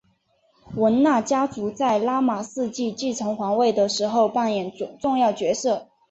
[0.77, 5.89] 汶那家族在拉玛四世继承皇位的时候扮演重要角色。